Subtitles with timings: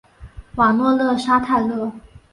[0.55, 1.91] 瓦诺勒沙泰勒。